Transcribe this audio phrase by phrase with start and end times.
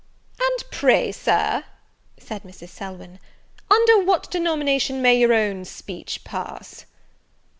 [0.41, 1.63] "And pray, Sir,"
[2.17, 2.69] said Mrs.
[2.69, 3.19] Selwyn,
[3.69, 6.87] "under what denomination may your own speech pass?"